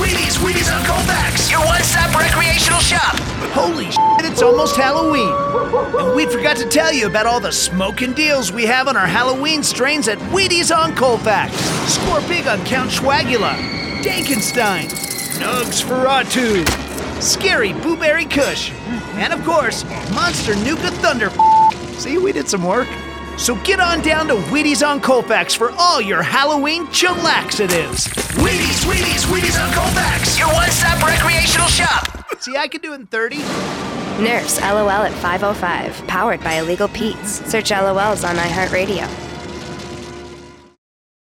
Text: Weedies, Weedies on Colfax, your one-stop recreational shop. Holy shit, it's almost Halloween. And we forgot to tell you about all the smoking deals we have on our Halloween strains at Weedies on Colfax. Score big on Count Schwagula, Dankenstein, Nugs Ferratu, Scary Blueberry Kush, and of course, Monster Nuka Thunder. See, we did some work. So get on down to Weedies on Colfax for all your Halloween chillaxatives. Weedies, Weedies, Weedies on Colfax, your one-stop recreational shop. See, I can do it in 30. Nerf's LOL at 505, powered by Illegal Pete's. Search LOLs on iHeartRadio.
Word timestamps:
Weedies, 0.00 0.38
Weedies 0.38 0.74
on 0.74 0.82
Colfax, 0.86 1.50
your 1.50 1.60
one-stop 1.66 2.18
recreational 2.18 2.80
shop. 2.80 3.14
Holy 3.52 3.84
shit, 3.84 4.30
it's 4.30 4.40
almost 4.40 4.74
Halloween. 4.74 5.30
And 6.00 6.16
we 6.16 6.24
forgot 6.24 6.56
to 6.56 6.66
tell 6.66 6.90
you 6.90 7.06
about 7.06 7.26
all 7.26 7.38
the 7.38 7.52
smoking 7.52 8.14
deals 8.14 8.50
we 8.50 8.64
have 8.64 8.88
on 8.88 8.96
our 8.96 9.06
Halloween 9.06 9.62
strains 9.62 10.08
at 10.08 10.16
Weedies 10.32 10.74
on 10.74 10.96
Colfax. 10.96 11.54
Score 11.92 12.22
big 12.22 12.46
on 12.46 12.64
Count 12.64 12.90
Schwagula, 12.90 13.54
Dankenstein, 14.02 14.86
Nugs 15.38 15.82
Ferratu, 15.82 16.64
Scary 17.20 17.74
Blueberry 17.74 18.24
Kush, 18.24 18.72
and 19.16 19.34
of 19.34 19.44
course, 19.44 19.84
Monster 20.14 20.56
Nuka 20.56 20.90
Thunder. 21.02 21.30
See, 21.98 22.16
we 22.16 22.32
did 22.32 22.48
some 22.48 22.64
work. 22.64 22.88
So 23.36 23.54
get 23.64 23.80
on 23.80 24.02
down 24.02 24.28
to 24.28 24.34
Weedies 24.34 24.86
on 24.86 25.00
Colfax 25.00 25.54
for 25.54 25.70
all 25.78 26.00
your 26.00 26.22
Halloween 26.22 26.86
chillaxatives. 26.88 28.08
Weedies, 28.36 28.84
Weedies, 28.84 29.24
Weedies 29.26 29.62
on 29.62 29.72
Colfax, 29.72 30.38
your 30.38 30.48
one-stop 30.52 31.02
recreational 31.02 31.68
shop. 31.68 32.26
See, 32.40 32.56
I 32.56 32.68
can 32.68 32.80
do 32.80 32.92
it 32.92 33.00
in 33.00 33.06
30. 33.06 33.36
Nerf's 34.18 34.60
LOL 34.60 34.90
at 34.90 35.12
505, 35.12 36.06
powered 36.06 36.42
by 36.44 36.54
Illegal 36.54 36.88
Pete's. 36.88 37.44
Search 37.50 37.70
LOLs 37.70 38.28
on 38.28 38.36
iHeartRadio. 38.36 39.29